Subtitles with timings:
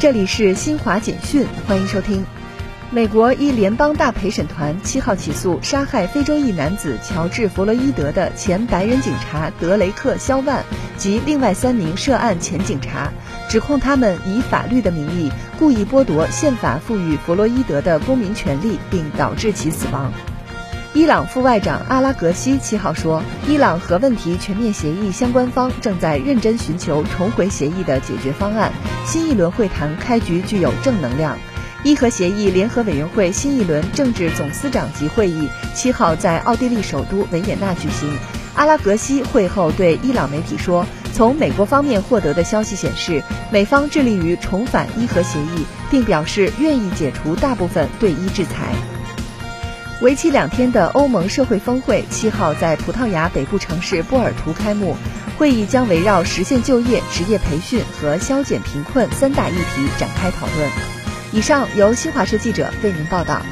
[0.00, 2.24] 这里是新华简讯，欢迎收听。
[2.90, 10.64] 美国一联邦大陪审团七号起诉杀害非洲裔男子乔治·弗洛伊德的前白人警察德雷克·肖万
[10.96, 13.12] 及另外三名涉案前警察，
[13.50, 20.10] 指控他们以法律的名义故意剥夺宪法赋予弗洛伊德的公民权利，并导致其死亡。
[20.92, 28.72] 伊朗副外长阿拉格西七号说，伊朗核问题全面协议相关方正在认真寻求重回协议的解决方案，
[29.06, 31.38] 新一轮会谈开局具有正能量。
[31.84, 38.12] 伊核协议联合委员会新一轮政治总司长级会议七号在奥地利首都维也纳举行。
[38.56, 40.84] 阿拉格西会后对伊朗媒体说，
[41.14, 43.22] 从美国方面获得的消息显示，
[43.52, 48.74] 美方致力于重返伊核协议，并表示愿意解除大部分对伊制裁。
[50.00, 54.96] 为期两天的欧盟社会峰会七号在葡萄牙北部城市波尔图开幕，
[55.36, 60.70] 会议将围绕实现就业、职业培训和消减贫困三大议题展开讨论。
[61.32, 63.42] 以上由新华社记者为您报道。